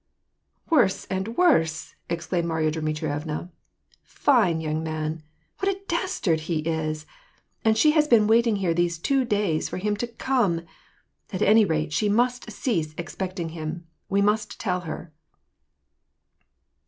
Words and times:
"Woree 0.71 1.05
and 1.11 1.37
worse!" 1.37 1.93
exclaimed 2.09 2.47
Marya 2.47 2.71
Dmitrie 2.71 3.21
vna." 3.23 3.51
Fine 4.03 4.59
young 4.59 4.81
man! 4.81 5.21
What 5.59 5.71
a 5.71 5.79
dastard 5.87 6.39
he 6.49 6.61
is! 6.61 7.05
And 7.63 7.77
she 7.77 7.91
has 7.91 8.07
been 8.07 8.25
wait 8.25 8.47
ing 8.47 8.55
here 8.55 8.73
these 8.73 8.97
two 8.97 9.23
days 9.25 9.69
for 9.69 9.77
him 9.77 9.95
to 9.97 10.07
come! 10.07 10.61
At 11.31 11.43
any 11.43 11.65
rate, 11.65 11.93
she 11.93 12.09
must 12.09 12.49
cease 12.49 12.95
expecting 12.97 13.49
him; 13.49 13.85
we 14.09 14.23
must 14.23 14.59
tell 14.59 14.79
her." 14.89 15.13